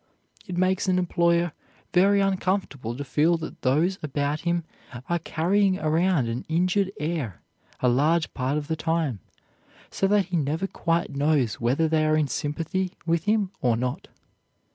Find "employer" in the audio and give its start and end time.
0.97-1.51